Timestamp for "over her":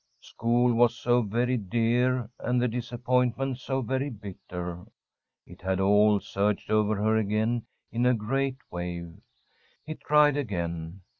6.71-7.17